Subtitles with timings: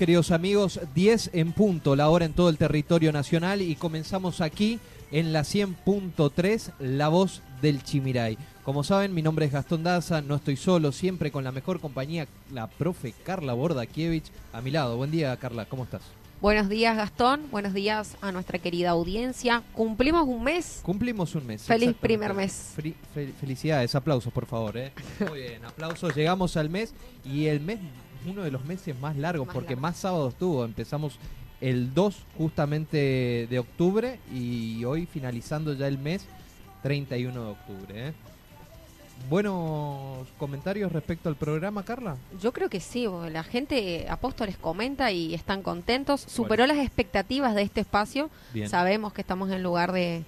[0.00, 4.80] queridos amigos, 10 en punto, la hora en todo el territorio nacional y comenzamos aquí
[5.12, 8.38] en la 100.3, La Voz del Chimiray.
[8.64, 12.26] Como saben, mi nombre es Gastón Daza, no estoy solo, siempre con la mejor compañía,
[12.52, 14.96] la profe Carla Bordakiewicz, a mi lado.
[14.96, 16.19] Buen día, Carla, ¿cómo estás?
[16.40, 17.42] Buenos días, Gastón.
[17.50, 19.62] Buenos días a nuestra querida audiencia.
[19.74, 20.80] ¿Cumplimos un mes?
[20.82, 21.64] Cumplimos un mes.
[21.64, 22.74] Feliz primer mes.
[23.38, 24.78] felicidades, aplausos, por favor.
[24.78, 24.90] ¿eh?
[25.28, 26.16] Muy bien, aplausos.
[26.16, 26.94] Llegamos al mes
[27.26, 27.78] y el mes
[28.26, 30.64] uno de los meses más largos porque más sábados tuvo.
[30.64, 31.18] Empezamos
[31.60, 36.24] el 2 justamente de octubre y hoy finalizando ya el mes
[36.82, 38.08] 31 de octubre.
[38.08, 38.12] ¿eh?
[39.28, 42.16] Buenos comentarios respecto al programa, Carla.
[42.40, 46.20] Yo creo que sí, la gente Apóstoles comenta y están contentos.
[46.20, 48.30] Superó las expectativas de este espacio.
[48.66, 50.24] Sabemos que estamos en lugar de,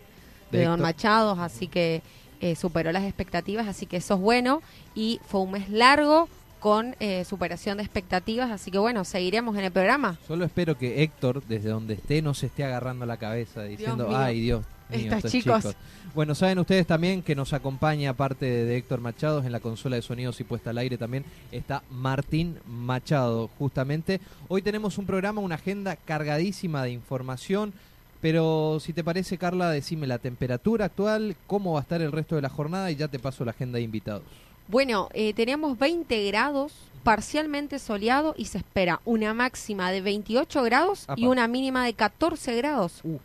[0.51, 2.03] Don Machado, así que
[2.41, 4.63] eh, superó las expectativas, así que eso es bueno.
[4.95, 6.29] Y fue un mes largo,
[6.63, 10.17] con eh, superación de expectativas, así que bueno, seguiremos en el programa.
[10.29, 14.41] Solo espero que Héctor, desde donde esté, no se esté agarrando la cabeza diciendo, ay
[14.41, 14.65] Dios.
[14.97, 15.77] Mío, estos chicos.
[16.15, 20.03] Bueno, saben ustedes también que nos acompaña, aparte de Héctor Machado, en la consola de
[20.03, 24.21] sonidos y puesta al aire también está Martín Machado, justamente.
[24.49, 27.73] Hoy tenemos un programa, una agenda cargadísima de información,
[28.21, 32.37] pero si te parece, Carla, decime la temperatura actual, cómo va a estar el resto
[32.37, 34.23] de la jornada y ya te paso la agenda de invitados.
[34.69, 41.07] Bueno, eh, tenemos 20 grados, parcialmente soleado y se espera una máxima de 28 grados
[41.17, 43.01] y una mínima de 14 grados.
[43.03, 43.19] Uh,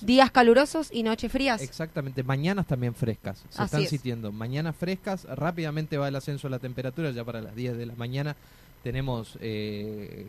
[0.00, 1.62] Días calurosos y noches frías.
[1.62, 3.44] Exactamente, mañanas también frescas.
[3.50, 4.32] Se están sintiendo.
[4.32, 7.94] Mañanas frescas, rápidamente va el ascenso de la temperatura, ya para las 10 de la
[7.94, 8.36] mañana
[8.82, 10.26] tenemos eh,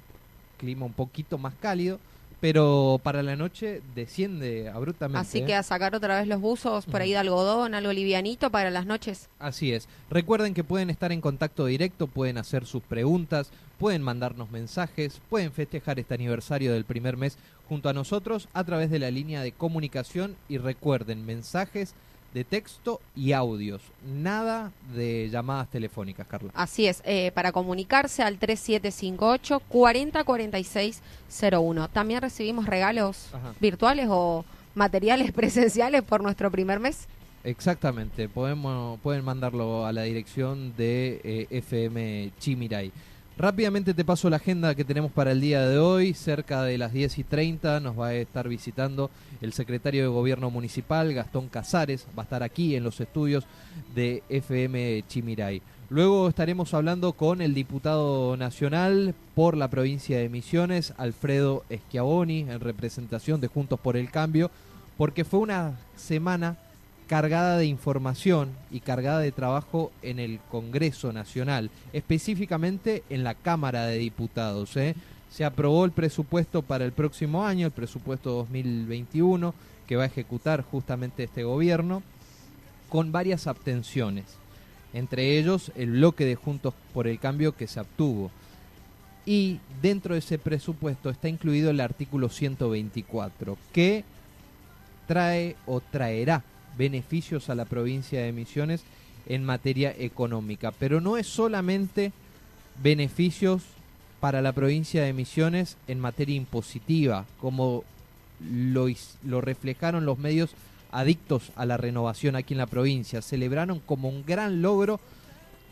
[0.57, 1.99] clima un poquito más cálido
[2.39, 5.19] pero para la noche desciende abruptamente.
[5.19, 5.55] Así que ¿eh?
[5.55, 9.29] a sacar otra vez los buzos por ahí de algodón, algo livianito para las noches.
[9.39, 9.87] Así es.
[10.09, 15.51] Recuerden que pueden estar en contacto directo, pueden hacer sus preguntas, pueden mandarnos mensajes, pueden
[15.51, 17.37] festejar este aniversario del primer mes
[17.67, 21.95] junto a nosotros a través de la línea de comunicación y recuerden mensajes
[22.35, 26.51] de texto y audios, nada de llamadas telefónicas, Carla.
[26.53, 31.89] Así es, eh, para comunicarse al 3758 404601.
[31.89, 33.29] También recibimos regalos
[33.61, 34.43] virtuales o
[34.73, 37.07] materiales presenciales por nuestro primer mes.
[37.45, 42.91] Exactamente, podemos, pueden mandarlo a la dirección de eh, FM Chimiray.
[43.37, 46.13] Rápidamente te paso la agenda que tenemos para el día de hoy.
[46.13, 50.49] Cerca de las 10 y 30 nos va a estar visitando el secretario de Gobierno
[50.49, 52.07] Municipal, Gastón Casares.
[52.17, 53.43] Va a estar aquí en los estudios
[53.93, 55.61] de FM Chimiray.
[55.89, 62.61] Luego estaremos hablando con el diputado nacional por la provincia de Misiones, Alfredo Schiavoni, en
[62.61, 64.49] representación de Juntos por el Cambio,
[64.97, 66.55] porque fue una semana
[67.07, 73.85] cargada de información y cargada de trabajo en el Congreso Nacional, específicamente en la Cámara
[73.85, 74.75] de Diputados.
[74.77, 74.95] ¿eh?
[75.29, 79.53] Se aprobó el presupuesto para el próximo año, el presupuesto 2021,
[79.87, 82.01] que va a ejecutar justamente este gobierno,
[82.89, 84.25] con varias abstenciones,
[84.93, 88.31] entre ellos el bloque de Juntos por el Cambio que se obtuvo.
[89.27, 94.03] Y dentro de ese presupuesto está incluido el artículo 124, que
[95.07, 96.43] trae o traerá
[96.77, 98.83] beneficios a la provincia de Misiones
[99.27, 100.71] en materia económica.
[100.71, 102.11] Pero no es solamente
[102.81, 103.63] beneficios
[104.19, 107.83] para la provincia de Misiones en materia impositiva, como
[108.39, 110.51] lo, reflejaron los medios
[110.91, 113.21] adictos a la renovación aquí en la provincia.
[113.21, 114.99] Celebraron como un gran logro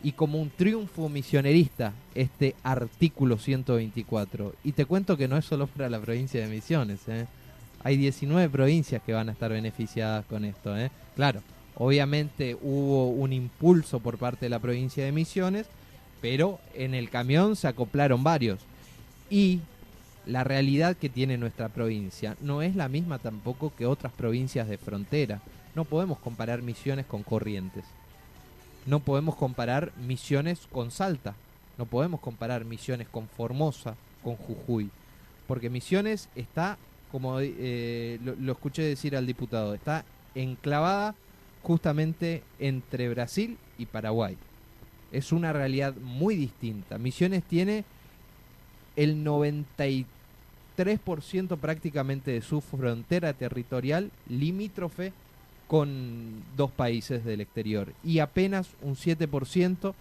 [0.02, 4.54] y como un triunfo misionerista este artículo 124.
[4.62, 7.00] Y te cuento que no es solo para la provincia de Misiones.
[7.08, 7.26] ¿eh?
[7.84, 10.76] Hay 19 provincias que van a estar beneficiadas con esto.
[10.76, 10.90] ¿eh?
[11.14, 11.42] Claro,
[11.76, 15.66] obviamente hubo un impulso por parte de la provincia de Misiones,
[16.22, 18.60] pero en el camión se acoplaron varios.
[19.28, 19.60] Y
[20.26, 24.78] la realidad que tiene nuestra provincia no es la misma tampoco que otras provincias de
[24.78, 25.42] frontera.
[25.74, 27.84] No podemos comparar misiones con corrientes.
[28.86, 31.34] No podemos comparar misiones con Salta.
[31.76, 34.90] No podemos comparar misiones con Formosa, con Jujuy.
[35.46, 36.78] Porque misiones está,
[37.14, 41.14] como eh, lo, escuché decir al diputado, está enclavada
[41.62, 44.36] justamente entre Brasil y Paraguay.
[45.12, 46.98] Es una realidad muy distinta.
[46.98, 47.84] Misiones tiene
[48.96, 55.12] el 93% prácticamente de su frontera territorial limítrofe
[55.68, 59.94] con dos países del exterior y apenas un 7%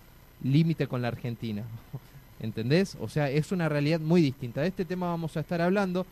[0.43, 1.61] límite con la Argentina.
[2.39, 2.97] ¿Entendés?
[2.99, 4.61] O sea, es una realidad muy distinta.
[4.61, 6.07] De este tema vamos a estar hablando.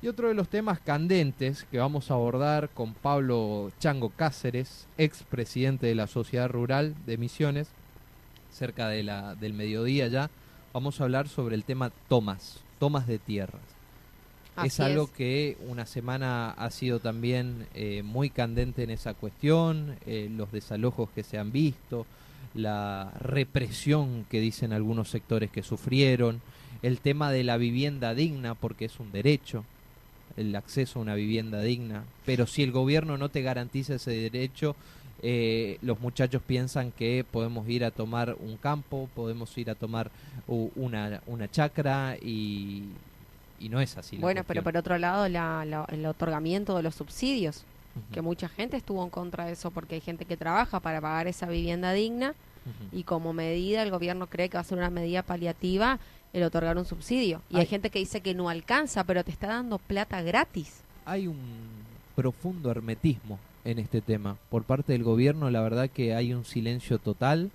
[0.00, 5.24] Y otro de los temas candentes que vamos a abordar con Pablo Chango Cáceres, ex
[5.24, 7.68] presidente de la Sociedad Rural de Misiones,
[8.52, 10.30] cerca de la, del mediodía ya,
[10.72, 13.78] vamos a hablar sobre el tema tomas, tomas de tierras
[14.64, 20.28] es algo que una semana ha sido también eh, muy candente en esa cuestión, eh,
[20.34, 22.06] los desalojos que se han visto,
[22.54, 26.40] la represión que dicen algunos sectores que sufrieron,
[26.82, 29.64] el tema de la vivienda digna, porque es un derecho,
[30.38, 34.76] el acceso a una vivienda digna, pero si el gobierno no te garantiza ese derecho,
[35.20, 40.10] eh, los muchachos piensan que podemos ir a tomar un campo, podemos ir a tomar
[40.46, 42.84] una, una chacra y,
[43.58, 44.16] y no es así.
[44.18, 47.64] Bueno, pero por otro lado, el otorgamiento de los subsidios,
[48.12, 51.26] que mucha gente estuvo en contra de eso porque hay gente que trabaja para pagar
[51.26, 52.34] esa vivienda digna
[52.92, 55.98] y como medida el gobierno cree que va a ser una medida paliativa
[56.32, 57.42] el otorgar un subsidio.
[57.50, 60.80] Y hay, hay gente que dice que no alcanza, pero te está dando plata gratis.
[61.04, 61.38] Hay un
[62.14, 64.36] profundo hermetismo en este tema.
[64.50, 67.50] Por parte del gobierno, la verdad que hay un silencio total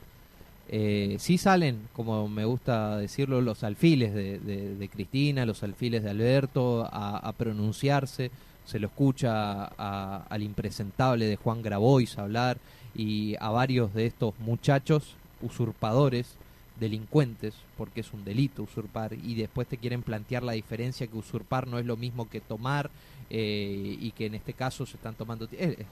[0.69, 6.87] eh, sí salen, como me gusta decirlo, los alfiles de, Cristina, los alfiles de Alberto
[6.91, 8.31] a, pronunciarse,
[8.65, 12.57] se lo escucha al impresentable de Juan Grabois hablar
[12.95, 16.35] y a varios de estos muchachos usurpadores,
[16.79, 21.67] delincuentes, porque es un delito usurpar, y después te quieren plantear la diferencia que usurpar
[21.67, 22.89] no es lo mismo que tomar
[23.29, 25.47] eh, y que en este caso se están tomando...
[25.51, 25.85] Eh,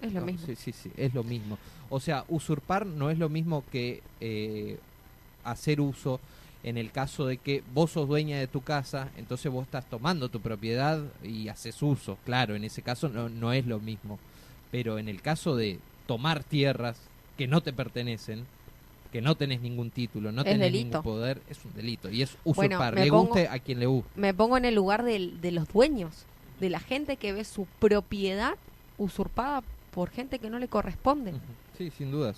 [0.00, 0.46] es lo mismo.
[0.46, 1.58] Sí, sí, sí, es lo mismo.
[1.90, 4.78] O sea, usurpar no es lo mismo que eh,
[5.42, 6.20] hacer uso
[6.62, 10.28] en el caso de que vos sos dueña de tu casa, entonces vos estás tomando
[10.28, 12.18] tu propiedad y haces uso.
[12.24, 14.18] Claro, en ese caso no, no es lo mismo.
[14.70, 17.00] Pero en el caso de tomar tierras
[17.36, 18.44] que no te pertenecen,
[19.12, 22.10] que no tenés ningún título, no tenés ningún poder, es un delito.
[22.10, 24.10] Y es usurpar, le guste a quien le guste.
[24.16, 26.26] Me pongo en el lugar de, de los dueños,
[26.60, 28.54] de la gente que ve su propiedad
[28.98, 29.62] usurpada
[29.92, 31.32] por gente que no le corresponde.
[31.76, 32.36] Sí, sin dudas.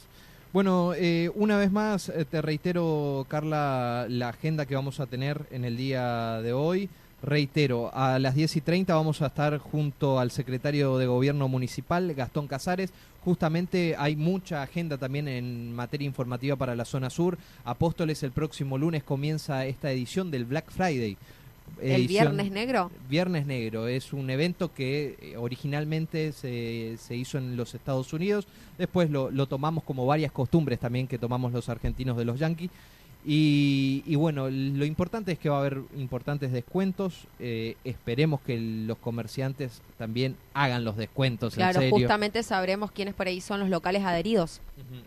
[0.53, 5.47] Bueno, eh, una vez más eh, te reitero, Carla, la agenda que vamos a tener
[5.51, 6.89] en el día de hoy.
[7.23, 12.15] Reitero, a las 10 y 30 vamos a estar junto al secretario de Gobierno Municipal,
[12.15, 12.93] Gastón Casares.
[13.23, 17.37] Justamente hay mucha agenda también en materia informativa para la zona sur.
[17.65, 21.19] Apóstoles, el próximo lunes comienza esta edición del Black Friday.
[21.81, 22.91] ¿El Viernes Negro?
[23.09, 28.47] Viernes Negro es un evento que eh, originalmente se, se hizo en los Estados Unidos,
[28.79, 32.71] después lo, lo, tomamos como varias costumbres también que tomamos los argentinos de los Yankees.
[33.25, 37.27] Y, y bueno, lo importante es que va a haber importantes descuentos.
[37.39, 41.55] Eh, esperemos que los comerciantes también hagan los descuentos.
[41.55, 44.61] Claro, justamente sabremos quiénes por ahí son los locales adheridos.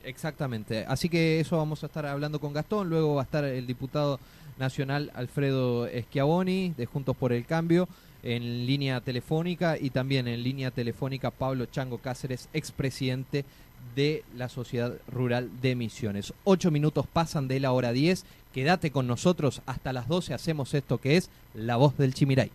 [0.03, 0.86] Exactamente.
[0.88, 2.89] Así que eso vamos a estar hablando con Gastón.
[2.89, 4.20] Luego va a estar el diputado
[4.60, 7.88] nacional Alfredo Schiavoni de Juntos por el Cambio
[8.22, 13.43] en línea telefónica y también en línea telefónica Pablo Chango Cáceres, expresidente
[13.96, 16.34] de la Sociedad Rural de Misiones.
[16.44, 18.26] Ocho minutos pasan de la hora diez.
[18.54, 20.34] Quédate con nosotros hasta las doce.
[20.34, 22.52] Hacemos esto que es La Voz del Chimiray.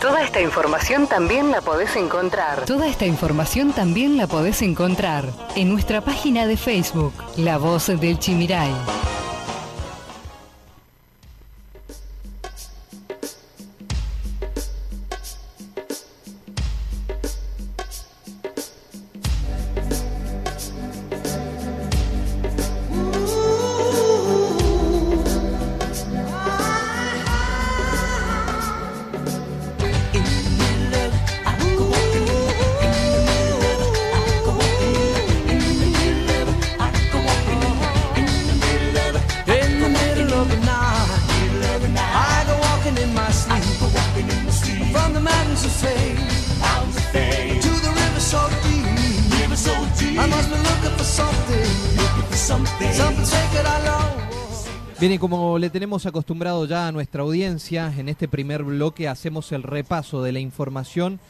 [0.00, 2.64] Toda esta información también la podés encontrar.
[2.64, 8.18] Toda esta información también la podés encontrar en nuestra página de Facebook, La Voz del
[8.18, 8.70] Chimiray.
[55.30, 60.24] Como le tenemos acostumbrado ya a nuestra audiencia, en este primer bloque hacemos el repaso
[60.24, 61.20] de la información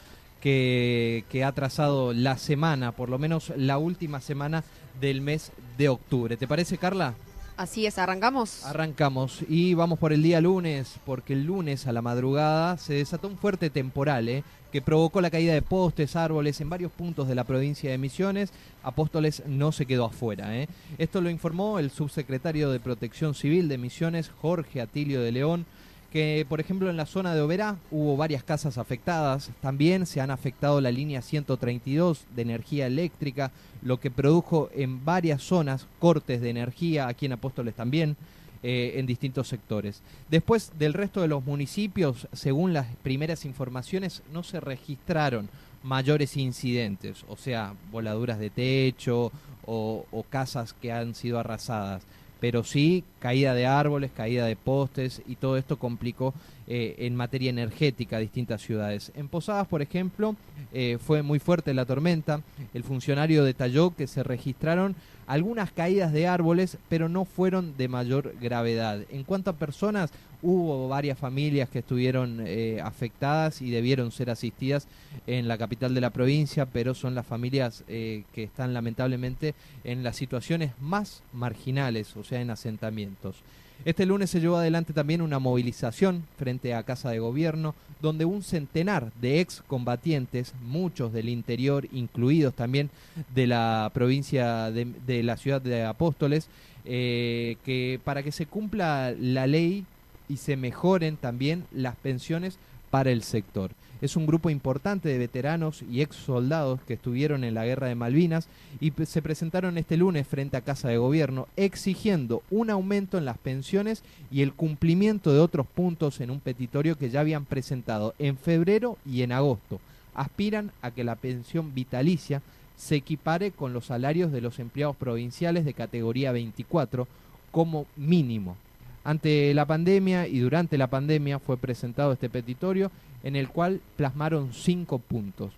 [0.41, 4.63] que, que, ha trazado la semana, por lo menos la última semana
[4.99, 6.35] del mes de octubre.
[6.35, 7.13] ¿Te parece, Carla?
[7.57, 8.65] Así es, arrancamos.
[8.65, 13.27] Arrancamos y vamos por el día lunes, porque el lunes a la madrugada se desató
[13.27, 14.43] un fuerte temporal ¿eh?
[14.71, 18.51] Que provocó la caída de postes, árboles en varios puntos de la provincia de Misiones.
[18.83, 20.57] Apóstoles no se quedó afuera.
[20.57, 20.67] ¿eh?
[20.97, 25.65] Esto lo informó el subsecretario de Protección Civil de Misiones, Jorge Atilio de León
[26.11, 30.29] que por ejemplo en la zona de Oberá hubo varias casas afectadas, también se han
[30.29, 33.51] afectado la línea 132 de energía eléctrica,
[33.81, 38.17] lo que produjo en varias zonas cortes de energía, aquí en Apóstoles también,
[38.63, 40.01] eh, en distintos sectores.
[40.29, 45.49] Después del resto de los municipios, según las primeras informaciones, no se registraron
[45.83, 49.31] mayores incidentes, o sea, voladuras de techo
[49.65, 52.05] o casas que han sido arrasadas
[52.41, 56.33] pero sí caída de árboles, caída de postes y todo esto complicó
[56.73, 59.11] eh, en materia energética distintas ciudades.
[59.15, 60.37] En Posadas, por ejemplo,
[60.71, 62.39] eh, fue muy fuerte la tormenta.
[62.73, 64.95] El funcionario detalló que se registraron
[65.27, 69.01] algunas caídas de árboles, pero no fueron de mayor gravedad.
[69.09, 70.11] En cuanto a personas,
[70.41, 74.87] hubo varias familias que estuvieron eh, afectadas y debieron ser asistidas
[75.27, 80.15] en la capital de la provincia, pero son las familias que están lamentablemente en las
[80.15, 83.43] situaciones más marginales, o sea, en asentamientos.
[83.83, 88.43] Este lunes se llevó adelante también una movilización frente a Casa de Gobierno, donde un
[88.43, 92.91] centenar de excombatientes, muchos del interior, incluidos también
[93.33, 96.47] de la provincia de, la ciudad de Apóstoles,
[96.85, 99.85] eh, que para que se cumpla la ley
[100.29, 102.59] y se mejoren también las pensiones
[102.91, 103.71] para el sector.
[104.01, 107.93] Es un grupo importante de veteranos y ex soldados que estuvieron en la guerra de
[107.93, 108.47] Malvinas
[108.79, 113.37] y se presentaron este lunes frente a Casa de Gobierno exigiendo un aumento en las
[113.37, 118.37] pensiones y el cumplimiento de otros puntos en un petitorio que ya habían presentado en
[118.37, 119.79] febrero y en agosto.
[120.15, 122.41] Aspiran a que la pensión vitalicia
[122.75, 127.07] se equipare con los salarios de los empleados provinciales de categoría 24
[127.51, 128.57] como mínimo.
[129.03, 132.91] Ante la pandemia y durante la pandemia fue presentado este petitorio
[133.23, 135.51] en el cual plasmaron cinco puntos.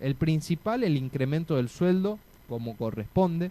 [0.00, 3.50] El principal, el incremento del sueldo, como corresponde,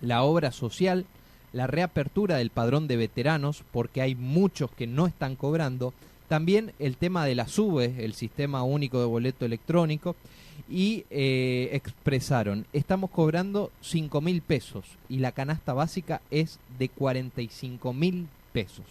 [0.00, 1.06] la obra social,
[1.52, 5.92] la reapertura del padrón de veteranos, porque hay muchos que no están cobrando,
[6.28, 10.14] también el tema de la SUBE, el sistema único de boleto electrónico,
[10.68, 17.92] y eh, expresaron, estamos cobrando 5 mil pesos y la canasta básica es de 45
[17.92, 18.84] mil pesos.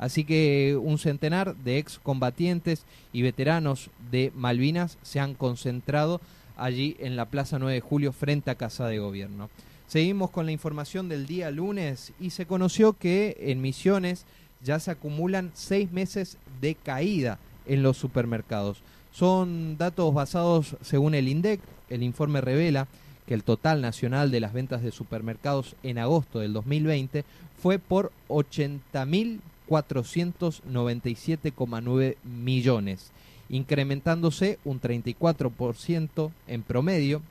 [0.00, 6.22] Así que un centenar de excombatientes y veteranos de Malvinas se han concentrado
[6.56, 9.50] allí en la Plaza 9 de Julio frente a Casa de Gobierno.
[9.86, 14.24] Seguimos con la información del día lunes y se conoció que en Misiones
[14.62, 18.78] ya se acumulan seis meses de caída en los supermercados.
[19.12, 21.60] Son datos basados según el INDEC.
[21.90, 22.88] El informe revela
[23.26, 27.26] que el total nacional de las ventas de supermercados en agosto del 2020
[27.60, 33.12] fue por 80.000 497,9 millones,
[33.48, 37.22] incrementándose un 34% en promedio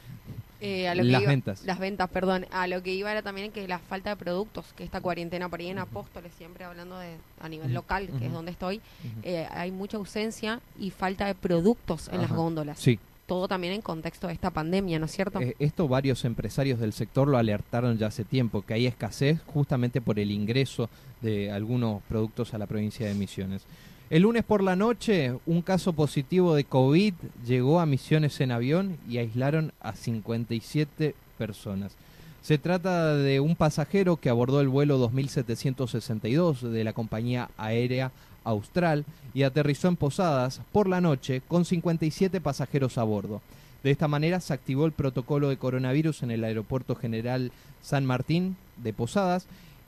[0.66, 1.66] Eh, las ventas.
[1.66, 2.46] Las ventas, perdón.
[2.52, 5.60] A lo que iba era también que la falta de productos, que esta cuarentena por
[5.60, 8.80] ahí en Apóstoles, siempre hablando de a nivel local, que es donde estoy,
[9.24, 12.80] eh, hay mucha ausencia y falta de productos en las góndolas.
[12.80, 12.98] Sí.
[13.26, 15.40] Todo también en contexto de esta pandemia, ¿no es cierto?
[15.60, 20.20] esto varios empresarios del sector lo alertaron ya hace tiempo, que hay escasez justamente por
[20.20, 20.90] el ingreso
[21.22, 23.66] de algunos productos a la provincia de Misiones.
[24.10, 27.14] El lunes por la noche, un caso positivo de COVID
[27.48, 31.96] llegó a Misiones en avión y aislaron a 57 personas.
[32.44, 38.12] Se trata de un pasajero que abordó el vuelo 2762 de la compañía aérea
[38.44, 43.42] Austral y aterrizó en Posadas por la noche con 57 pasajeros a bordo.
[43.84, 48.56] De esta manera se activó el protocolo de coronavirus en el Aeropuerto General San Martín
[48.78, 49.46] de Posadas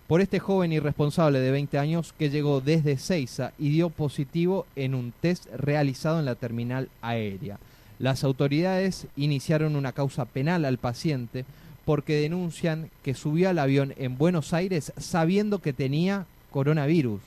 [0.07, 4.93] por este joven irresponsable de 20 años que llegó desde Ceiza y dio positivo en
[4.93, 7.57] un test realizado en la terminal aérea.
[7.97, 11.45] Las autoridades iniciaron una causa penal al paciente
[11.85, 17.21] porque denuncian que subió al avión en Buenos Aires sabiendo que tenía coronavirus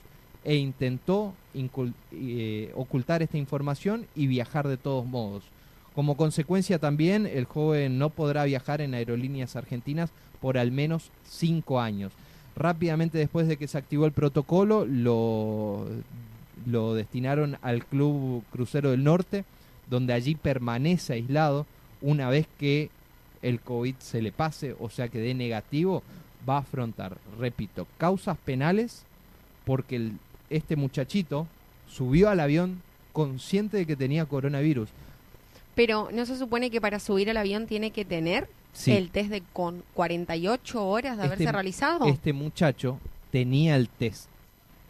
[0.48, 1.34] e intentó
[2.10, 5.44] eh, ocultar esta información y viajar de todos modos.
[5.94, 10.08] Como consecuencia también el joven no podrá viajar en aerolíneas argentinas
[10.40, 12.12] por al menos cinco años.
[12.56, 15.84] Rápidamente después de que se activó el protocolo, lo,
[16.64, 19.44] lo destinaron al Club Crucero del Norte,
[19.90, 21.66] donde allí permanece aislado
[22.00, 22.88] una vez que
[23.42, 26.02] el COVID se le pase, o sea que de negativo,
[26.48, 29.04] va a afrontar, repito, causas penales
[29.66, 30.12] porque
[30.50, 31.46] este muchachito
[31.88, 34.88] subió al avión consciente de que tenía coronavirus.
[35.74, 38.48] Pero ¿no se supone que para subir al avión tiene que tener
[38.86, 42.06] el test de con 48 horas de haberse este realizado.
[42.06, 42.98] Este muchacho
[43.30, 44.28] tenía el test.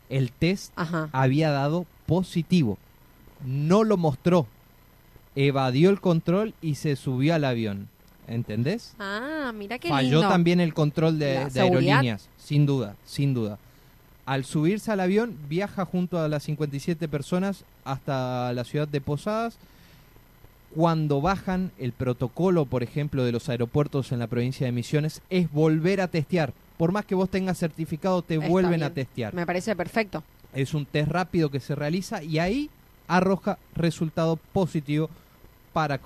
[0.09, 0.73] El test
[1.13, 2.79] había dado positivo.
[3.45, 4.47] No lo mostró.
[5.37, 7.89] Evadió el control y se subió al avión.
[8.27, 8.95] ¿Entendés?
[8.99, 13.59] Ah, mira qué Falló también el control de, de aerolíneas, sin duda, sin duda.
[14.29, 19.57] Al subirse al avión, viaja junto a las 57 personas hasta la ciudad de Posadas
[20.75, 25.51] cuando bajan el protocolo, por ejemplo, de los aeropuertos en la provincia de Misiones, es
[25.51, 26.53] volver a testear.
[26.77, 29.33] Por más que vos tengas certificado, te vuelven a testear.
[29.33, 30.23] Me parece perfecto.
[30.53, 32.69] Es un test rápido que se realiza y ahí
[33.07, 35.09] arroja resultado positivo
[35.73, 35.97] para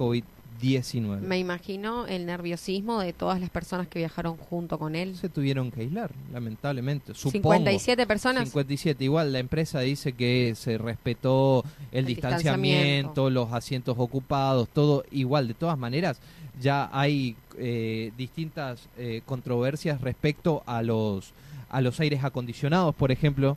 [1.21, 5.17] Me imagino el nerviosismo de todas las personas que viajaron junto con él.
[5.17, 7.15] Se tuvieron que aislar, lamentablemente.
[7.15, 7.53] Supongo.
[7.55, 8.45] 57 personas.
[8.45, 9.03] 57.
[9.03, 15.49] Igual la empresa dice que se respetó el, distanciamiento, los asientos ocupados, todo igual.
[15.49, 16.21] De todas maneras,
[16.61, 21.33] ya hay eh, distintas eh, controversias respecto a los,
[21.71, 23.57] a los aires acondicionados, por ejemplo,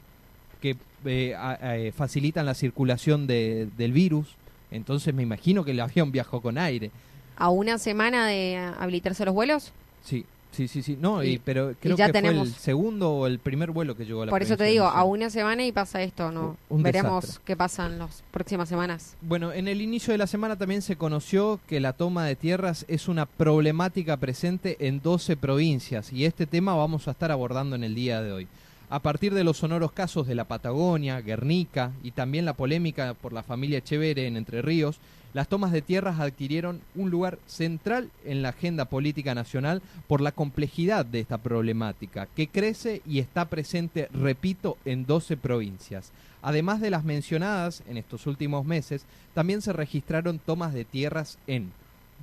[0.59, 0.75] que
[1.05, 4.35] eh, facilitan la circulación de, del virus
[4.71, 6.91] entonces me imagino que el avión viajó con aire.
[7.37, 9.71] ¿A una semana de habilitarse los vuelos?
[10.03, 10.97] Sí, sí, sí, sí.
[10.99, 14.27] No, y, pero creo que fue el segundo o el primer vuelo que llegó a
[14.27, 16.55] la Por eso te digo, a una semana y pasa esto, ¿no?
[16.69, 19.15] Veremos qué pasa en las próximas semanas.
[19.21, 22.85] Bueno, en el inicio de la semana también se conoció que la toma de tierras
[22.87, 27.83] es una problemática presente en 12 provincias y este tema vamos a estar abordando en
[27.83, 28.47] el día de hoy
[28.89, 33.33] a partir de los sonoros casos de la Patagonia, Guernica y también la polémica por
[33.33, 34.99] la familia Chevere en Entre Ríos,
[35.33, 40.31] las tomas de tierras adquirieron un lugar central en la agenda política nacional por la
[40.31, 46.11] complejidad de esta problemática, que crece y está presente, repito, en 12 provincias.
[46.41, 51.71] Además de las mencionadas en estos últimos meses, también se registraron tomas de tierras en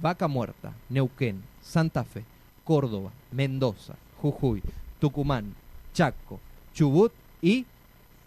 [0.00, 2.24] Vaca Muerta, Neuquén, Santa Fe,
[2.64, 4.62] Córdoba, Mendoza, Jujuy,
[5.00, 5.54] Tucumán,
[5.92, 6.40] Chaco,
[6.74, 7.66] Chubut y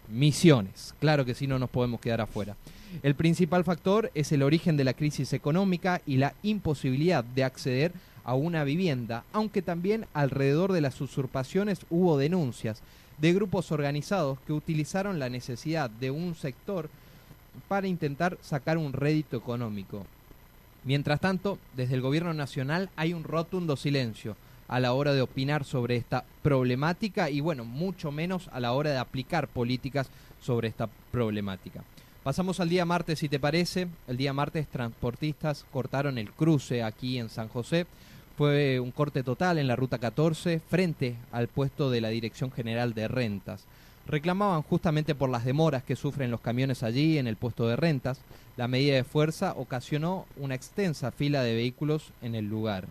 [0.07, 0.93] Misiones.
[0.99, 2.55] Claro que sí, no nos podemos quedar afuera.
[3.01, 7.91] El principal factor es el origen de la crisis económica y la imposibilidad de acceder
[8.23, 12.81] a una vivienda, aunque también alrededor de las usurpaciones hubo denuncias
[13.17, 16.89] de grupos organizados que utilizaron la necesidad de un sector
[17.67, 20.05] para intentar sacar un rédito económico.
[20.83, 24.35] Mientras tanto, desde el gobierno nacional hay un rotundo silencio
[24.67, 28.91] a la hora de opinar sobre esta problemática y bueno, mucho menos a la hora
[28.91, 30.09] de aplicar políticas
[30.41, 31.83] sobre esta problemática.
[32.23, 33.87] Pasamos al día martes, si te parece.
[34.07, 37.85] El día martes transportistas cortaron el cruce aquí en San José.
[38.35, 42.95] Fue un corte total en la ruta 14 frente al puesto de la Dirección General
[42.95, 43.65] de Rentas.
[44.07, 48.19] Reclamaban justamente por las demoras que sufren los camiones allí en el puesto de rentas.
[48.57, 52.87] La medida de fuerza ocasionó una extensa fila de vehículos en el lugar.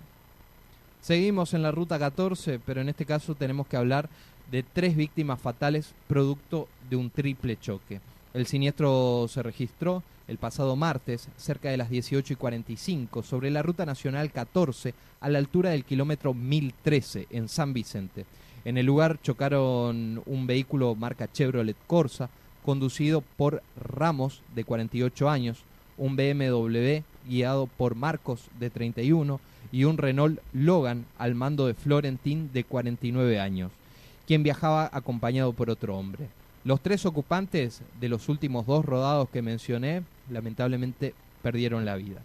[1.04, 4.08] Seguimos en la ruta 14, pero en este caso tenemos que hablar
[4.50, 8.00] de tres víctimas fatales producto de un triple choque.
[8.32, 13.60] El siniestro se registró el pasado martes, cerca de las 18 y 45, sobre la
[13.60, 18.24] ruta nacional 14, a la altura del kilómetro 1013, en San Vicente.
[18.64, 22.30] En el lugar chocaron un vehículo marca Chevrolet Corsa,
[22.64, 25.64] conducido por Ramos, de 48 años,
[25.98, 29.38] un BMW guiado por Marcos, de 31,
[29.74, 33.72] y un Renault Logan al mando de Florentín de 49 años,
[34.24, 36.28] quien viajaba acompañado por otro hombre.
[36.62, 42.20] Los tres ocupantes de los últimos dos rodados que mencioné lamentablemente perdieron la vida.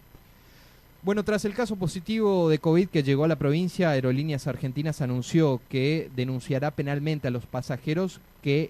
[1.01, 5.59] Bueno, tras el caso positivo de COVID que llegó a la provincia, Aerolíneas Argentinas anunció
[5.69, 8.69] que denunciará penalmente a los pasajeros que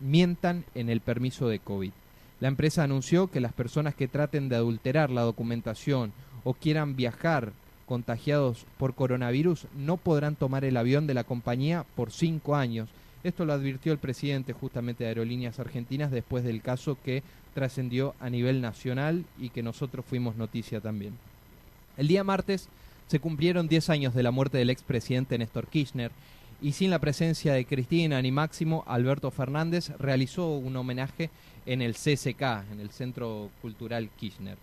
[0.00, 1.92] mientan en el permiso de COVID.
[2.40, 6.12] La empresa anunció que las personas que traten de adulterar la documentación
[6.42, 7.52] o quieran viajar
[7.92, 12.88] contagiados por coronavirus no podrán tomar el avión de la compañía por cinco años.
[13.22, 18.30] Esto lo advirtió el presidente justamente de Aerolíneas Argentinas después del caso que trascendió a
[18.30, 21.12] nivel nacional y que nosotros fuimos noticia también.
[21.98, 22.70] El día martes
[23.08, 26.12] se cumplieron 10 años de la muerte del expresidente Néstor Kirchner
[26.62, 31.28] y sin la presencia de Cristina ni Máximo, Alberto Fernández realizó un homenaje
[31.66, 34.56] en el CCK, en el Centro Cultural Kirchner.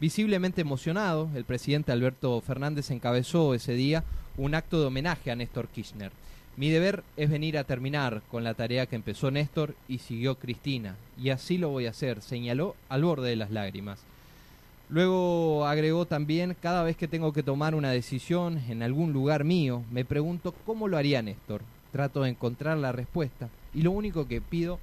[0.00, 4.04] Visiblemente emocionado, el presidente Alberto Fernández encabezó ese día
[4.36, 6.12] un acto de homenaje a Néstor Kirchner.
[6.56, 10.94] Mi deber es venir a terminar con la tarea que empezó Néstor y siguió Cristina,
[11.20, 13.98] y así lo voy a hacer, señaló al borde de las lágrimas.
[14.88, 19.82] Luego agregó también, cada vez que tengo que tomar una decisión en algún lugar mío,
[19.90, 21.62] me pregunto cómo lo haría Néstor.
[21.90, 24.78] Trato de encontrar la respuesta y lo único que pido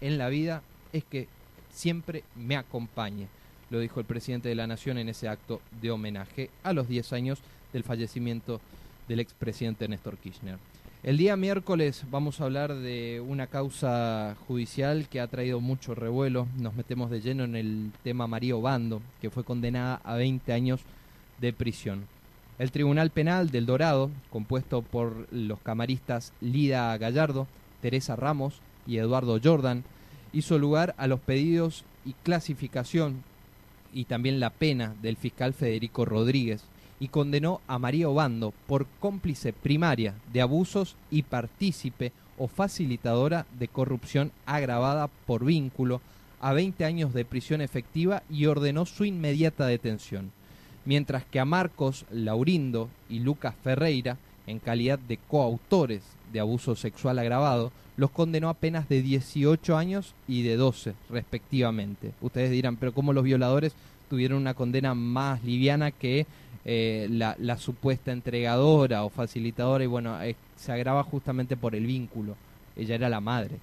[0.00, 0.62] en la vida
[0.92, 1.26] es que
[1.72, 3.26] siempre me acompañe,
[3.70, 7.12] lo dijo el presidente de la Nación en ese acto de homenaje a los 10
[7.12, 7.40] años
[7.72, 8.60] del fallecimiento
[9.08, 10.58] del expresidente Néstor Kirchner.
[11.02, 16.46] El día miércoles vamos a hablar de una causa judicial que ha traído mucho revuelo.
[16.58, 20.82] Nos metemos de lleno en el tema María Obando, que fue condenada a 20 años
[21.40, 22.04] de prisión.
[22.58, 27.46] El Tribunal Penal del Dorado, compuesto por los camaristas Lida Gallardo,
[27.80, 29.84] Teresa Ramos y Eduardo Jordan,
[30.34, 33.24] hizo lugar a los pedidos y clasificación
[33.92, 36.62] y también la pena del fiscal Federico Rodríguez,
[37.00, 43.68] y condenó a María Obando por cómplice primaria de abusos y partícipe o facilitadora de
[43.68, 46.00] corrupción agravada por vínculo
[46.40, 50.30] a 20 años de prisión efectiva y ordenó su inmediata detención,
[50.84, 57.18] mientras que a Marcos Laurindo y Lucas Ferreira, en calidad de coautores de abuso sexual
[57.18, 62.12] agravado, los condenó a penas de 18 años y de 12, respectivamente.
[62.20, 63.74] Ustedes dirán, pero ¿cómo los violadores
[64.08, 66.26] tuvieron una condena más liviana que
[66.64, 70.18] eh, la, supuesta entregadora o facilitadora y bueno,
[70.56, 72.36] se agrava justamente por el vínculo.
[72.76, 73.56] Ella era la madre.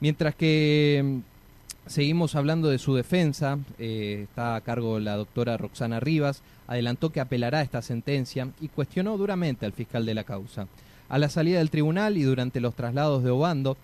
[0.00, 6.00] Mientras que mm, seguimos hablando de su defensa, eh, está a cargo la doctora Roxana
[6.00, 10.66] Rivas, adelantó que apelará a esta sentencia y cuestionó duramente al fiscal de la causa.
[11.08, 13.78] A la salida del tribunal y durante los traslados de Obando,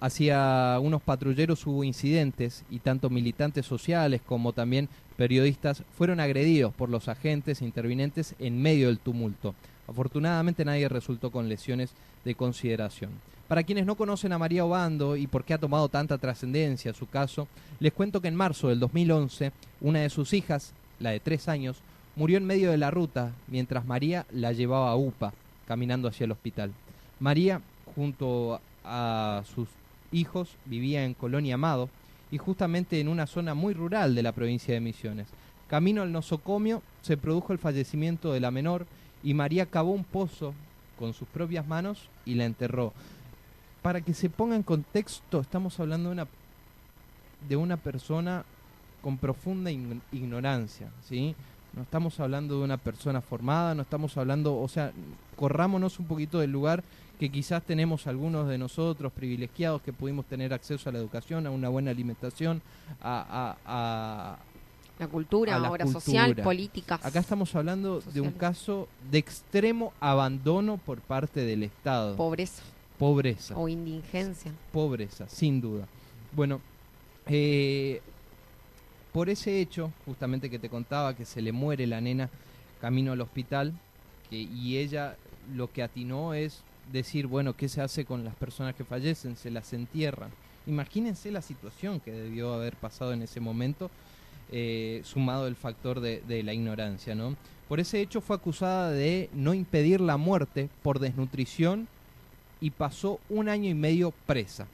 [0.00, 6.90] hacia unos patrulleros hubo incidentes y tanto militantes sociales como también periodistas fueron agredidos por
[6.90, 9.54] los agentes intervinientes en medio del tumulto.
[9.88, 11.90] Afortunadamente nadie resultó con lesiones
[12.24, 13.12] de consideración.
[13.48, 17.08] Para quienes no conocen a María Obando y por qué ha tomado tanta trascendencia su
[17.08, 17.48] caso,
[17.80, 21.78] les cuento que en marzo del 2011 una de sus hijas, la de tres años,
[22.14, 25.32] murió en medio de la ruta mientras María la llevaba a UPA,
[25.68, 26.72] caminando hacia el hospital.
[27.20, 27.60] María,
[27.94, 29.68] junto a sus
[30.10, 31.90] hijos, vivía en Colonia Amado,
[32.30, 35.28] y justamente en una zona muy rural de la provincia de Misiones.
[35.68, 38.86] Camino al nosocomio se produjo el fallecimiento de la menor
[39.22, 40.54] y María cavó un pozo
[40.98, 42.92] con sus propias manos y la enterró.
[43.82, 46.26] Para que se ponga en contexto, estamos hablando de una,
[47.48, 48.44] de una persona
[49.00, 51.34] con profunda ignorancia, ¿sí?
[51.78, 54.90] No estamos hablando de una persona formada, no estamos hablando, o sea,
[55.36, 56.82] corrámonos un poquito del lugar
[57.20, 61.52] que quizás tenemos algunos de nosotros privilegiados que pudimos tener acceso a la educación, a
[61.52, 62.60] una buena alimentación,
[63.00, 64.36] a,
[64.98, 66.98] la cultura, a la obra social, políticas.
[67.04, 72.16] Acá estamos hablando de un caso de extremo abandono por parte del Estado.
[72.16, 72.64] Pobreza.
[72.98, 73.56] Pobreza.
[73.56, 74.50] O indigencia.
[74.72, 75.86] Pobreza, sin duda.
[76.32, 76.60] Bueno,
[77.26, 78.02] eh,
[79.18, 82.30] por ese hecho, justamente que te contaba que se le muere la nena
[82.80, 83.74] camino al hospital,
[84.30, 85.16] y ella
[85.56, 89.34] lo que atinó es decir, bueno, ¿qué se hace con las personas que fallecen?
[89.34, 90.30] Se las entierran.
[90.68, 93.90] Imagínense la situación que debió haber pasado en ese momento,
[94.52, 97.34] eh, sumado el factor de, de, la ignorancia, ¿no?
[97.68, 101.88] Por ese hecho fue acusada de no impedir la muerte por desnutrición
[102.60, 104.68] y pasó un año y medio presa.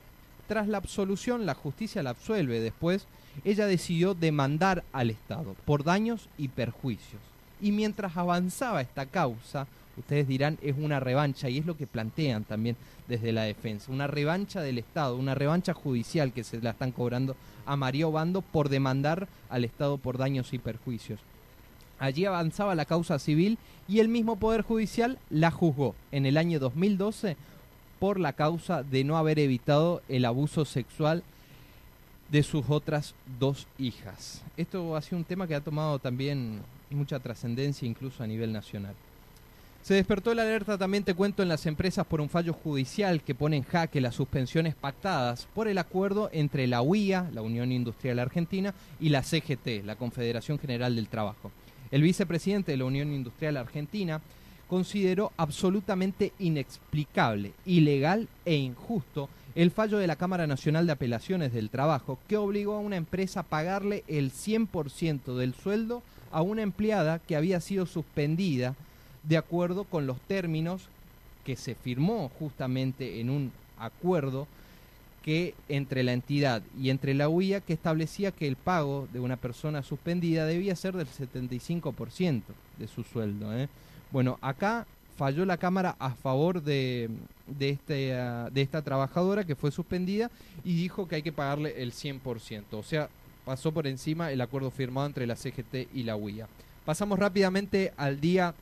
[0.47, 2.61] Tras la absolución, la justicia la absuelve.
[2.61, 3.07] Después,
[3.45, 7.21] ella decidió demandar al Estado por daños y perjuicios.
[7.61, 12.45] Y mientras avanzaba esta causa, ustedes dirán, es una revancha, y es lo que plantean
[12.45, 12.77] también
[13.09, 17.37] desde la defensa, una revancha del Estado, una revancha judicial que se la están cobrando
[17.67, 21.21] a María Obando por demandar al Estado por daños y perjuicios.
[21.99, 23.57] Allí avanzaba la causa civil
[23.89, 27.37] y el mismo Poder Judicial la juzgó en el año 2012
[28.05, 31.23] por la causa de no haber evitado el abuso sexual
[32.31, 34.43] de sus otras dos hijas.
[34.59, 38.93] Esto ha sido un tema que ha tomado también mucha trascendencia incluso a nivel nacional.
[39.81, 43.35] Se despertó la alerta, también te cuento, en las empresas por un fallo judicial que
[43.35, 48.19] pone en jaque las suspensiones pactadas por el acuerdo entre la UIA, la Unión Industrial
[48.19, 51.51] Argentina, y la CGT, la Confederación General del Trabajo.
[51.91, 54.21] El vicepresidente de la Unión Industrial Argentina
[54.69, 61.71] consideró absolutamente inexplicable, ilegal e injusto el fallo de la Cámara Nacional de Apelaciones del
[61.71, 67.21] Trabajo que obligó a una empresa a pagarle el 100% del sueldo a una empleada
[67.21, 68.75] que había sido suspendida
[69.23, 70.83] de acuerdo con los términos
[71.45, 74.49] que se firmó justamente en un acuerdo
[75.23, 79.37] que entre la entidad y entre la UIA que establecía que el pago de una
[79.37, 82.43] persona suspendida debía ser del 75%
[82.79, 83.57] de su sueldo.
[83.57, 83.69] ¿eh?
[84.11, 84.87] Bueno, acá
[85.17, 87.09] falló la Cámara a favor de,
[87.47, 90.31] de, este, ah, de esta trabajadora que fue suspendida
[90.65, 92.65] y dijo que hay que pagarle el 100%.
[92.73, 93.09] O sea,
[93.45, 96.49] pasó por encima el acuerdo firmado entre la CGT y la UIA.
[96.85, 98.55] Pasamos rápidamente al día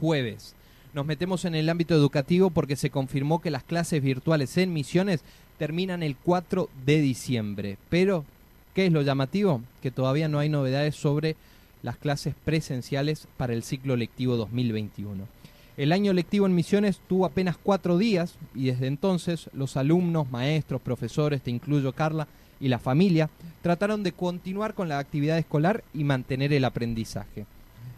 [0.00, 0.54] jueves.
[0.92, 5.20] Nos metemos en el ámbito educativo porque se confirmó que las clases virtuales en Misiones
[5.58, 7.78] terminan el 4 de diciembre.
[7.88, 8.24] Pero,
[8.74, 9.60] ¿qué es lo llamativo?
[9.82, 11.36] Que todavía no hay novedades sobre
[11.84, 15.28] las clases presenciales para el ciclo lectivo 2021.
[15.76, 20.80] El año lectivo en Misiones tuvo apenas cuatro días y desde entonces los alumnos, maestros,
[20.80, 22.26] profesores, te incluyo Carla,
[22.58, 23.28] y la familia
[23.60, 27.44] trataron de continuar con la actividad escolar y mantener el aprendizaje.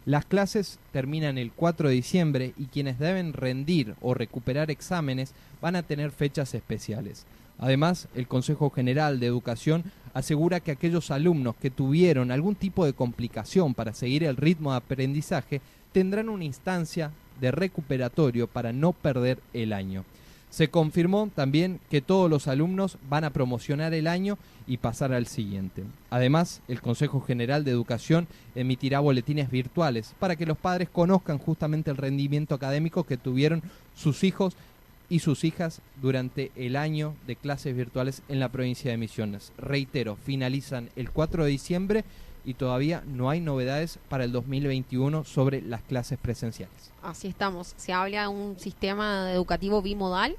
[0.05, 5.77] Las clases terminan el 4 de diciembre y quienes deben rendir o recuperar exámenes van
[5.77, 7.25] a tener fechas especiales.
[7.59, 9.85] Además, el Consejo General de Educación
[10.17, 14.79] asegura que aquellos alumnos que tuvieron algún tipo de complicación para seguir el ritmo de
[14.79, 15.61] aprendizaje
[15.93, 20.07] tendrán una instancia de recuperatorio para no perder el año.
[20.49, 25.27] Se confirmó también que todos los alumnos van a promocionar el año y pasar al
[25.27, 25.85] siguiente.
[26.09, 31.91] Además, el Consejo General de Educación emitirá boletines virtuales para que los padres conozcan justamente
[31.91, 33.63] el rendimiento académico que tuvieron
[33.95, 34.57] sus hijos
[35.09, 39.53] y sus hijas durante el año de clases virtuales en la provincia de Misiones.
[39.59, 42.05] Reitero, finalizan el 4 de diciembre
[42.45, 46.93] y todavía no hay novedades para el 2021 sobre las clases presenciales.
[47.03, 47.75] Así estamos.
[47.77, 50.37] Se habla de un sistema educativo bimodal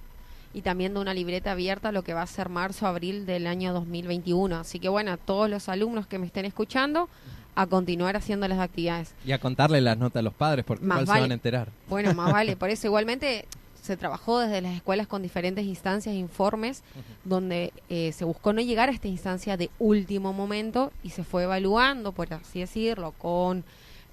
[0.53, 4.55] y también de una libreta abierta lo que va a ser marzo-abril del año 2021.
[4.55, 7.09] Así que bueno, a todos los alumnos que me estén escuchando,
[7.55, 9.13] a continuar haciendo las actividades.
[9.25, 11.69] Y a contarle las notas a los padres porque más se van a enterar.
[11.89, 12.55] Bueno, más vale.
[12.55, 13.47] Por eso igualmente
[13.87, 16.83] se trabajó desde las escuelas con diferentes instancias e informes
[17.23, 21.43] donde eh, se buscó no llegar a esta instancia de último momento y se fue
[21.43, 23.63] evaluando, por así decirlo, con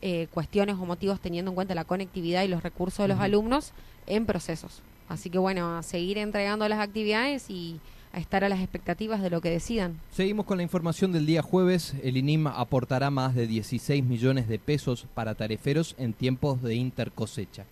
[0.00, 3.72] eh, cuestiones o motivos teniendo en cuenta la conectividad y los recursos de los alumnos
[4.06, 4.80] en procesos.
[5.08, 7.80] Así que bueno, a seguir entregando las actividades y
[8.12, 9.98] a estar a las expectativas de lo que decidan.
[10.12, 11.94] Seguimos con la información del día jueves.
[12.02, 17.64] El INIM aportará más de 16 millones de pesos para tareferos en tiempos de intercosecha.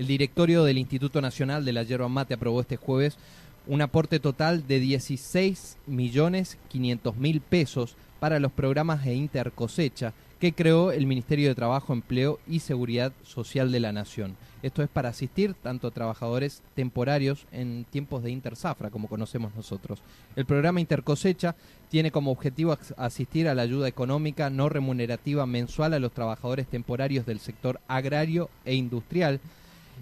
[0.00, 3.18] El directorio del Instituto Nacional de la Yerba Mate aprobó este jueves
[3.66, 10.54] un aporte total de 16 millones 500 mil pesos para los programas de intercosecha que
[10.54, 14.38] creó el Ministerio de Trabajo, Empleo y Seguridad Social de la Nación.
[14.62, 20.00] Esto es para asistir tanto a trabajadores temporarios en tiempos de interzafra, como conocemos nosotros.
[20.34, 21.56] El programa Intercosecha
[21.90, 27.26] tiene como objetivo asistir a la ayuda económica no remunerativa mensual a los trabajadores temporarios
[27.26, 29.40] del sector agrario e industrial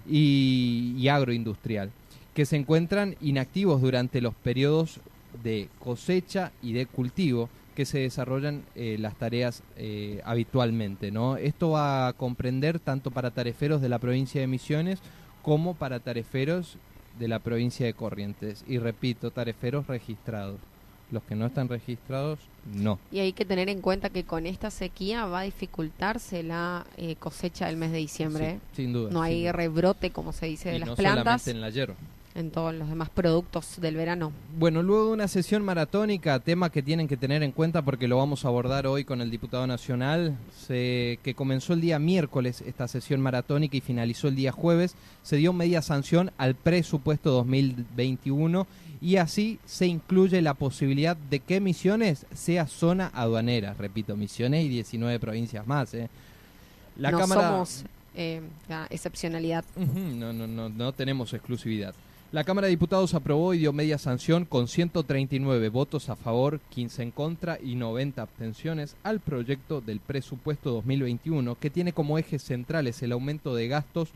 [0.09, 1.91] y, agroindustrial,
[2.33, 4.99] que se encuentran inactivos durante los periodos
[5.43, 11.11] de cosecha y de cultivo que se desarrollan eh, las tareas eh, habitualmente.
[11.11, 11.37] ¿no?
[11.37, 14.99] Esto va a comprender tanto para tareferos de la provincia de Misiones
[15.43, 16.77] como para tareferos
[17.17, 18.65] de la provincia de Corrientes.
[18.67, 20.59] Y repito, tareferos registrados.
[21.11, 22.39] Los que no están registrados,
[22.71, 22.99] no.
[23.11, 27.15] Y hay que tener en cuenta que con esta sequía va a dificultarse la eh,
[27.15, 28.59] cosecha del mes de diciembre.
[28.73, 29.09] sin duda.
[29.11, 31.47] No hay rebrote, como se dice, de las plantas.
[31.47, 31.95] en la hierba
[32.35, 34.31] en todos los demás productos del verano.
[34.57, 38.17] Bueno, luego de una sesión maratónica, tema que tienen que tener en cuenta porque lo
[38.17, 43.21] vamos a abordar hoy con el diputado nacional, que comenzó el día miércoles esta sesión
[43.21, 48.67] maratónica y finalizó el día jueves, se dio media sanción al presupuesto 2021
[49.01, 53.73] y así se incluye la posibilidad de que Misiones sea zona aduanera.
[53.73, 55.93] Repito, Misiones y 19 provincias más.
[55.93, 56.09] ¿eh?
[56.97, 57.85] La no somos
[58.15, 59.63] eh, la excepcionalidad.
[59.75, 61.93] no, no, no, no tenemos exclusividad.
[62.31, 67.01] La Cámara de Diputados aprobó y dio media sanción con 139 votos a favor, 15
[67.01, 73.01] en contra y 90 abstenciones al proyecto del presupuesto 2021 que tiene como ejes centrales
[73.01, 74.09] el aumento de gastos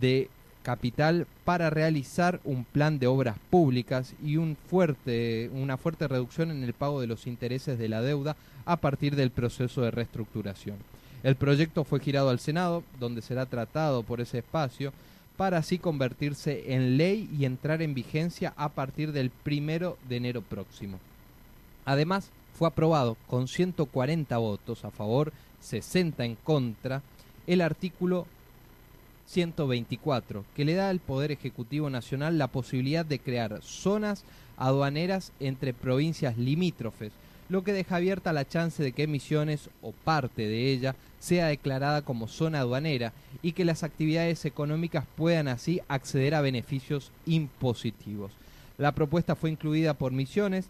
[0.00, 0.30] de
[0.62, 6.62] capital para realizar un plan de obras públicas y un fuerte, una fuerte reducción en
[6.62, 10.76] el pago de los intereses de la deuda a partir del proceso de reestructuración.
[11.22, 14.92] El proyecto fue girado al Senado, donde será tratado por ese espacio,
[15.36, 20.42] para así convertirse en ley y entrar en vigencia a partir del primero de enero
[20.42, 20.98] próximo.
[21.84, 27.02] Además, fue aprobado con 140 votos a favor, 60 en contra,
[27.46, 28.26] el artículo
[29.30, 34.24] 124, que le da al Poder Ejecutivo Nacional la posibilidad de crear zonas
[34.56, 37.12] aduaneras entre provincias limítrofes,
[37.48, 42.02] lo que deja abierta la chance de que Misiones o parte de ella sea declarada
[42.02, 48.32] como zona aduanera y que las actividades económicas puedan así acceder a beneficios impositivos.
[48.78, 50.66] La propuesta fue incluida por Misiones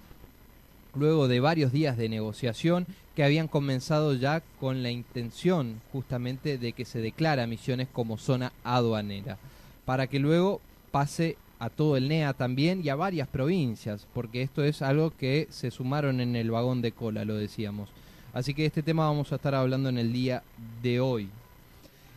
[0.94, 6.72] luego de varios días de negociación que habían comenzado ya con la intención justamente de
[6.72, 9.38] que se declara Misiones como zona aduanera,
[9.84, 14.64] para que luego pase a todo el NEA también y a varias provincias, porque esto
[14.64, 17.90] es algo que se sumaron en el vagón de cola, lo decíamos.
[18.32, 20.42] Así que este tema vamos a estar hablando en el día
[20.82, 21.28] de hoy.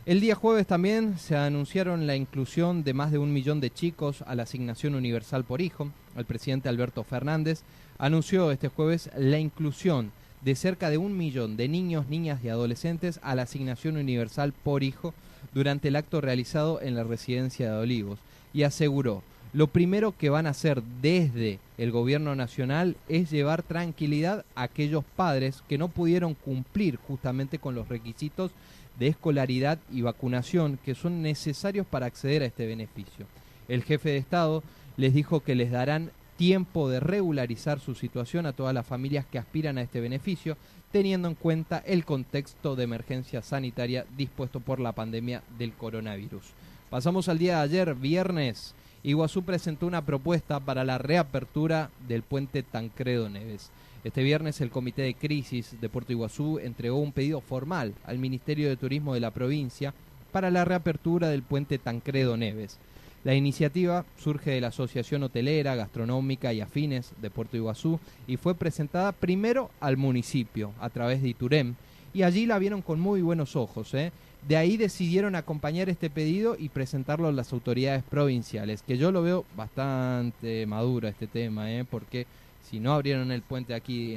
[0.06, 4.22] El día jueves también se anunciaron la inclusión de más de un millón de chicos
[4.26, 5.90] a la asignación universal por hijo.
[6.16, 7.62] El presidente Alberto Fernández
[7.98, 13.18] anunció este jueves la inclusión de cerca de un millón de niños, niñas y adolescentes
[13.22, 15.14] a la asignación universal por hijo
[15.54, 18.18] durante el acto realizado en la residencia de Olivos
[18.52, 19.22] y aseguró
[19.54, 25.04] lo primero que van a hacer desde el gobierno nacional es llevar tranquilidad a aquellos
[25.04, 28.50] padres que no pudieron cumplir justamente con los requisitos
[28.98, 33.26] de escolaridad y vacunación que son necesarios para acceder a este beneficio.
[33.68, 34.64] El jefe de Estado
[34.96, 39.38] les dijo que les darán tiempo de regularizar su situación a todas las familias que
[39.38, 40.56] aspiran a este beneficio,
[40.90, 46.44] teniendo en cuenta el contexto de emergencia sanitaria dispuesto por la pandemia del coronavirus.
[46.90, 48.74] Pasamos al día de ayer, viernes.
[49.02, 53.70] Iguazú presentó una propuesta para la reapertura del puente Tancredo Neves.
[54.02, 58.68] Este viernes el Comité de Crisis de Puerto Iguazú entregó un pedido formal al Ministerio
[58.68, 59.94] de Turismo de la provincia
[60.30, 62.78] para la reapertura del puente Tancredo Neves.
[63.24, 68.54] La iniciativa surge de la Asociación Hotelera, Gastronómica y Afines de Puerto Iguazú y fue
[68.54, 71.74] presentada primero al municipio a través de Iturem
[72.12, 73.94] y allí la vieron con muy buenos ojos.
[73.94, 74.12] ¿eh?
[74.46, 79.22] De ahí decidieron acompañar este pedido y presentarlo a las autoridades provinciales, que yo lo
[79.22, 81.86] veo bastante maduro este tema, ¿eh?
[81.90, 82.26] porque
[82.62, 84.14] si no abrieron el puente aquí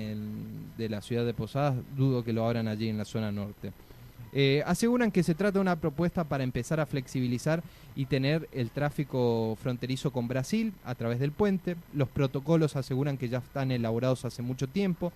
[0.78, 3.72] de la ciudad de Posadas, dudo que lo abran allí en la zona norte.
[4.34, 7.64] Eh, aseguran que se trata de una propuesta para empezar a flexibilizar
[7.96, 11.76] y tener el tráfico fronterizo con Brasil a través del puente.
[11.94, 15.12] Los protocolos aseguran que ya están elaborados hace mucho tiempo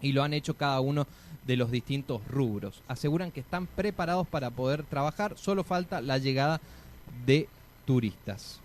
[0.00, 1.06] y lo han hecho cada uno
[1.46, 2.82] de los distintos rubros.
[2.88, 6.60] Aseguran que están preparados para poder trabajar, solo falta la llegada
[7.26, 7.48] de
[7.86, 8.60] turistas.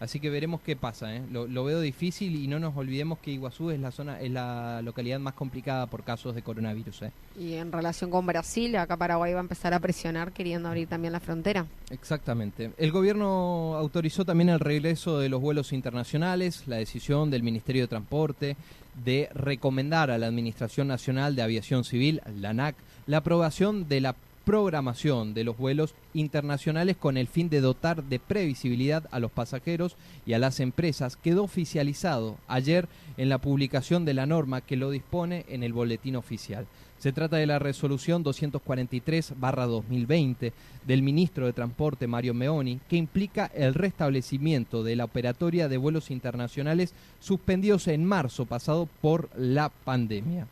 [0.00, 1.14] Así que veremos qué pasa.
[1.14, 1.22] ¿eh?
[1.30, 5.18] Lo, veo difícil y no nos olvidemos que Iguazú es la zona, es la localidad
[5.18, 7.02] más complicada por casos de coronavirus.
[7.02, 7.12] ¿eh?
[7.38, 11.12] Y en relación con Brasil, acá Paraguay va a empezar a presionar queriendo abrir también
[11.12, 11.66] la frontera.
[11.90, 12.72] Exactamente.
[12.78, 17.88] El gobierno autorizó también el regreso de los vuelos internacionales, la decisión del Ministerio de
[17.88, 18.56] Transporte
[19.04, 24.14] de recomendar a la Administración Nacional de Aviación Civil, la ANAC, la aprobación de la
[24.48, 29.98] programación de los vuelos internacionales con el fin de dotar de previsibilidad a los pasajeros
[30.24, 34.90] y a las empresas quedó oficializado ayer en la publicación de la norma que lo
[34.90, 36.66] dispone en el boletín oficial.
[36.98, 40.52] Se trata de la resolución 243-2020
[40.86, 46.10] del ministro de Transporte Mario Meoni, que implica el restablecimiento de la operatoria de vuelos
[46.10, 50.46] internacionales suspendidos en marzo pasado por la pandemia.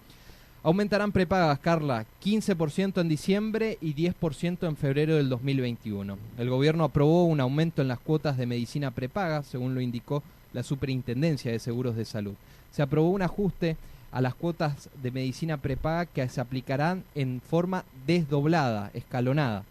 [0.66, 6.18] Aumentarán prepagas, Carla, 15% en diciembre y 10% en febrero del 2021.
[6.38, 10.64] El gobierno aprobó un aumento en las cuotas de medicina prepaga, según lo indicó la
[10.64, 12.34] Superintendencia de Seguros de Salud.
[12.72, 13.76] Se aprobó un ajuste
[14.10, 19.62] a las cuotas de medicina prepaga que se aplicarán en forma desdoblada, escalonada.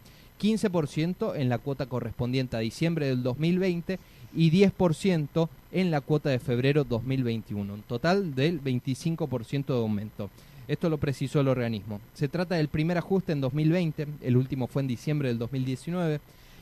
[0.42, 4.00] 15% en la cuota correspondiente a diciembre del 2020
[4.34, 10.30] y 10% en la cuota de febrero 2021, un total del 25% de aumento.
[10.68, 12.00] Esto lo precisó el organismo.
[12.14, 16.20] Se trata del primer ajuste en 2020, el último fue en diciembre del 2019.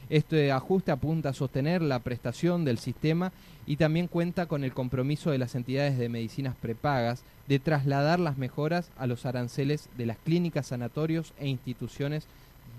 [0.09, 3.31] Este ajuste apunta a sostener la prestación del sistema
[3.65, 8.37] y también cuenta con el compromiso de las entidades de medicinas prepagas de trasladar las
[8.37, 12.27] mejoras a los aranceles de las clínicas, sanatorios e instituciones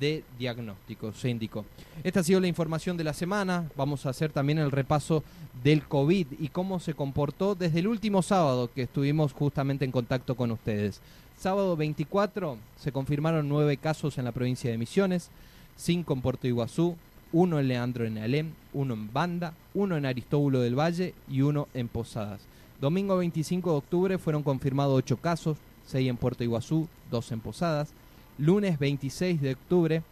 [0.01, 1.65] de diagnóstico, se indicó.
[2.03, 3.71] Esta ha sido la información de la semana.
[3.77, 5.23] Vamos a hacer también el repaso
[5.63, 10.35] del COVID y cómo se comportó desde el último sábado que estuvimos justamente en contacto
[10.35, 11.01] con ustedes.
[11.39, 15.31] Sábado 24 se confirmaron nueve casos en la provincia de Misiones,
[15.77, 16.97] cinco en Puerto Iguazú,
[17.33, 21.69] uno en Leandro en Alem, uno en Banda, uno en Aristóbulo del Valle y uno
[21.75, 22.41] en Posadas.
[22.81, 27.93] Domingo 25 de octubre fueron confirmados 8 casos, 6 en Puerto Iguazú, 2 en Posadas.
[28.39, 30.03] Lunes 26 de octubre,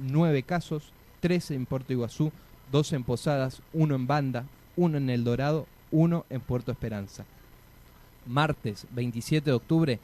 [0.00, 2.32] 9 casos, 3 en Puerto Iguazú,
[2.72, 4.44] 2 en Posadas, 1 en Banda,
[4.76, 7.24] 1 en El Dorado, 1 en Puerto Esperanza.
[8.26, 10.00] Martes 27 de octubre,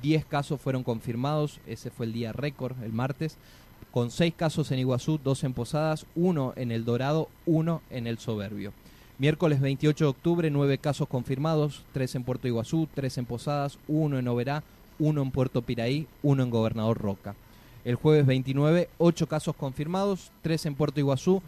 [0.00, 3.36] 10 casos fueron confirmados, ese fue el día récord, el martes,
[3.90, 8.18] con 6 casos en Iguazú, 2 en Posadas, 1 en El Dorado, 1 en El
[8.18, 8.72] Soberbio.
[9.18, 14.18] Miércoles 28 de octubre, 9 casos confirmados, 3 en Puerto Iguazú, 3 en Posadas, 1
[14.20, 14.62] en Oberá,
[14.98, 17.34] 1 en Puerto Piraí, 1 en Gobernador Roca.
[17.84, 21.42] El jueves 29, 8 casos confirmados, 3 en Puerto Iguazú,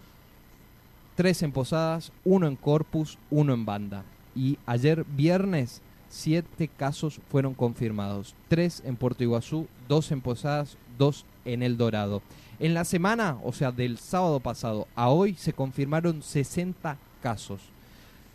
[1.16, 4.04] 3 en Posadas, 1 en Corpus, 1 en Banda.
[4.34, 11.24] Y ayer viernes, 7 casos fueron confirmados, 3 en Puerto Iguazú, 2 en Posadas, 2
[11.44, 12.22] en El Dorado.
[12.58, 17.60] En la semana, o sea, del sábado pasado a hoy, se confirmaron 60 casos.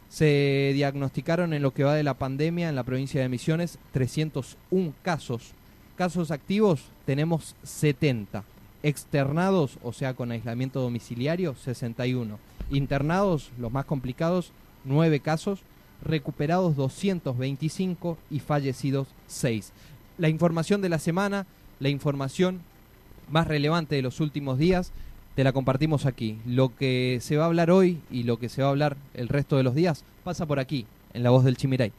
[0.10, 4.94] Se diagnosticaron en lo que va de la pandemia en la provincia de Misiones 301
[5.02, 5.52] casos.
[5.96, 8.44] Casos activos tenemos 70.
[8.84, 12.38] Externados, o sea, con aislamiento domiciliario, 61.
[12.70, 14.52] Internados, los más complicados,
[14.84, 15.62] 9 casos.
[16.04, 19.72] Recuperados 225 y fallecidos 6.
[20.18, 21.48] La información de la semana,
[21.80, 22.62] la información
[23.32, 24.92] más relevante de los últimos días
[25.36, 26.40] te la compartimos aquí.
[26.46, 29.28] Lo que se va a hablar hoy y lo que se va a hablar el
[29.28, 31.92] resto de los días pasa por aquí, en la voz del Chimiray.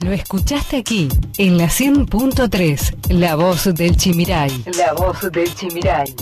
[0.00, 4.64] Lo escuchaste aquí, en la 100.3, la voz del Chimiray.
[4.78, 6.14] La voz del Chimiray.